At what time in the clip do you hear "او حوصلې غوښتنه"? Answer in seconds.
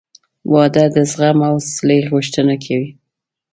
1.49-2.55